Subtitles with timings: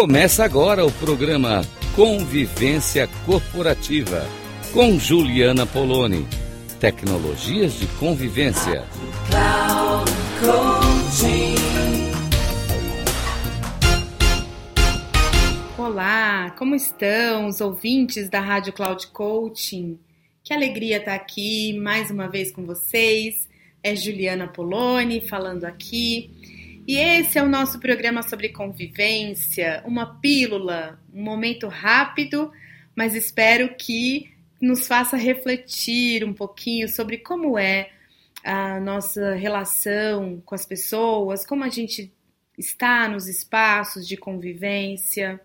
[0.00, 1.60] Começa agora o programa
[1.94, 4.26] Convivência Corporativa
[4.72, 6.26] com Juliana Poloni.
[6.80, 8.82] Tecnologias de convivência.
[15.76, 19.98] Olá, como estão os ouvintes da Rádio Cloud Coaching?
[20.42, 23.46] Que alegria estar aqui mais uma vez com vocês.
[23.82, 26.59] É Juliana Poloni falando aqui.
[26.86, 32.50] E esse é o nosso programa sobre convivência, uma pílula, um momento rápido,
[32.96, 34.30] mas espero que
[34.60, 37.90] nos faça refletir um pouquinho sobre como é
[38.44, 42.12] a nossa relação com as pessoas, como a gente
[42.58, 45.40] está nos espaços de convivência.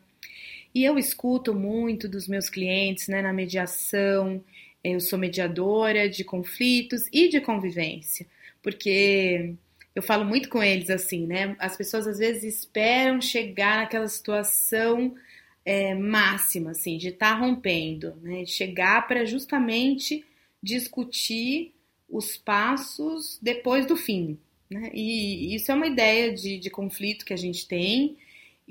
[0.74, 4.44] E eu escuto muito dos meus clientes né, na mediação,
[4.84, 8.28] eu sou mediadora de conflitos e de convivência,
[8.62, 9.56] porque
[9.96, 11.56] eu falo muito com eles assim, né?
[11.58, 15.16] As pessoas às vezes esperam chegar naquela situação
[15.64, 18.46] é, máxima, assim, de estar tá rompendo, né?
[18.46, 20.26] Chegar para justamente
[20.62, 21.74] discutir
[22.10, 24.38] os passos depois do fim,
[24.70, 24.92] né?
[24.94, 28.18] E isso é uma ideia de, de conflito que a gente tem,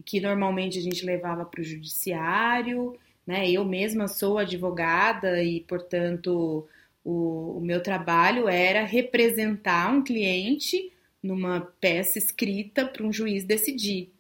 [0.05, 3.51] que normalmente a gente levava para o judiciário, né?
[3.51, 6.69] Eu mesma sou advogada e, portanto,
[7.03, 10.93] o, o meu trabalho era representar um cliente
[11.25, 14.13] numa peça escrita para um juiz decidir.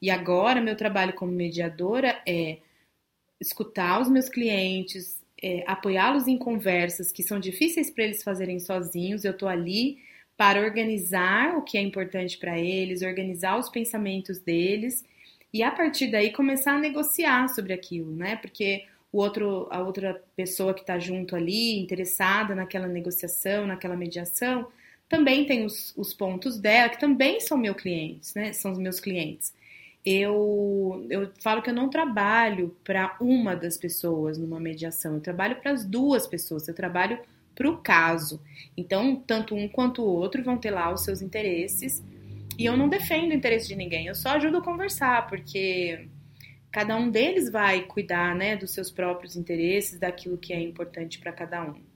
[0.00, 2.58] E agora, meu trabalho como mediadora é
[3.38, 9.22] escutar os meus clientes, é, apoiá-los em conversas que são difíceis para eles fazerem sozinhos.
[9.22, 9.98] Eu estou ali
[10.34, 15.04] para organizar o que é importante para eles, organizar os pensamentos deles
[15.52, 18.36] e a partir daí começar a negociar sobre aquilo, né?
[18.36, 24.68] Porque o outro, a outra pessoa que está junto ali, interessada naquela negociação, naquela mediação,
[25.08, 28.52] também tem os, os pontos dela, que também são meus clientes, né?
[28.52, 29.54] São os meus clientes.
[30.04, 35.56] Eu, eu falo que eu não trabalho para uma das pessoas numa mediação, eu trabalho
[35.56, 37.18] para as duas pessoas, eu trabalho
[37.56, 38.40] para o caso.
[38.76, 42.04] Então, tanto um quanto o outro vão ter lá os seus interesses.
[42.58, 46.08] E eu não defendo o interesse de ninguém, eu só ajudo a conversar, porque
[46.70, 51.32] cada um deles vai cuidar né, dos seus próprios interesses, daquilo que é importante para
[51.32, 51.95] cada um.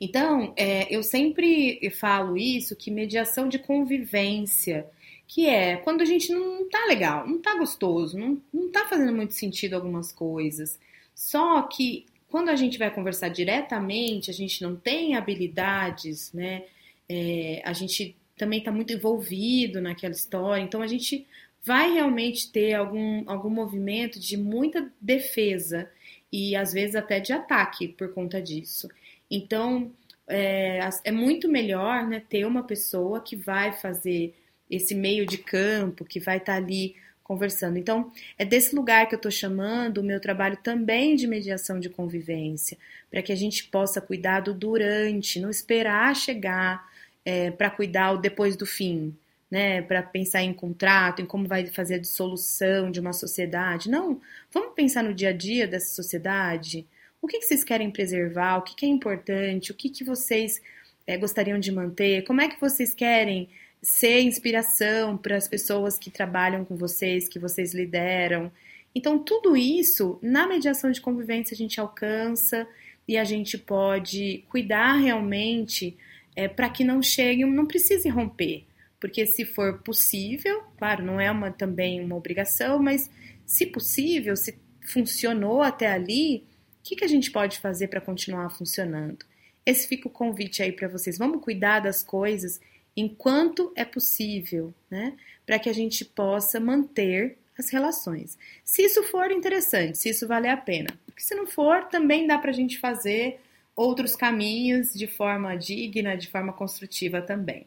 [0.00, 4.86] Então, é, eu sempre falo isso, que mediação de convivência,
[5.26, 9.14] que é quando a gente não tá legal, não tá gostoso, não, não tá fazendo
[9.14, 10.78] muito sentido algumas coisas.
[11.14, 16.64] Só que quando a gente vai conversar diretamente, a gente não tem habilidades, né?
[17.08, 21.26] É, a gente também está muito envolvido naquela história, então a gente
[21.62, 25.90] vai realmente ter algum, algum movimento de muita defesa
[26.32, 28.88] e às vezes até de ataque por conta disso.
[29.30, 29.92] Então,
[30.26, 34.34] é, é muito melhor né, ter uma pessoa que vai fazer
[34.70, 36.94] esse meio de campo, que vai estar tá ali
[37.30, 37.78] conversando.
[37.78, 41.88] Então, é desse lugar que eu estou chamando o meu trabalho também de mediação de
[41.88, 42.76] convivência,
[43.08, 46.84] para que a gente possa cuidar do durante, não esperar chegar
[47.24, 49.16] é, para cuidar o depois do fim,
[49.48, 49.80] né?
[49.82, 53.88] Para pensar em contrato, em como vai fazer a dissolução de uma sociedade.
[53.88, 54.20] Não,
[54.52, 56.84] vamos pensar no dia a dia dessa sociedade.
[57.22, 58.58] O que, que vocês querem preservar?
[58.58, 59.70] O que, que é importante?
[59.70, 60.60] O que, que vocês
[61.06, 62.24] é, gostariam de manter?
[62.24, 63.48] Como é que vocês querem
[63.82, 68.50] ser inspiração para as pessoas que trabalham com vocês, que vocês lideram?
[68.94, 72.66] Então, tudo isso na mediação de convivência a gente alcança
[73.06, 75.96] e a gente pode cuidar realmente
[76.34, 78.64] é, para que não chegue, não precise romper.
[78.98, 83.10] Porque se for possível, claro, não é uma, também uma obrigação, mas
[83.46, 86.44] se possível, se funcionou até ali,
[86.80, 89.24] o que, que a gente pode fazer para continuar funcionando?
[89.64, 91.18] Esse fica o convite aí para vocês.
[91.18, 92.60] Vamos cuidar das coisas
[92.96, 95.16] enquanto é possível, né?
[95.44, 98.38] Para que a gente possa manter as relações.
[98.64, 100.88] Se isso for interessante, se isso valer a pena.
[101.04, 103.38] Porque se não for, também dá para a gente fazer
[103.76, 107.66] outros caminhos de forma digna, de forma construtiva também.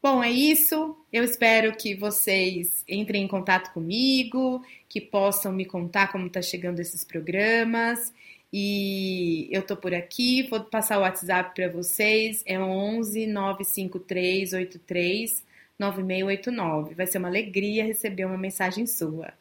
[0.00, 0.96] Bom, é isso.
[1.12, 6.78] Eu espero que vocês entrem em contato comigo, que possam me contar como está chegando
[6.78, 8.12] esses programas.
[8.52, 15.44] E eu tô por aqui, vou passar o WhatsApp para vocês, é 11 953 83
[15.78, 16.94] 9689.
[16.94, 19.32] Vai ser uma alegria receber uma mensagem sua.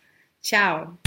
[0.42, 0.98] Tchau!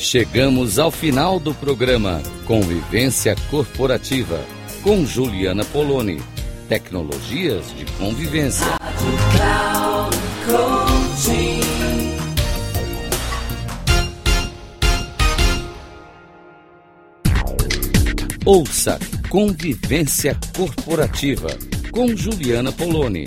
[0.00, 4.42] Chegamos ao final do programa Convivência Corporativa
[4.82, 6.22] com Juliana Poloni.
[6.70, 8.66] Tecnologias de convivência.
[18.46, 18.98] Ouça
[19.28, 21.50] Convivência Corporativa
[21.92, 23.26] com Juliana Poloni.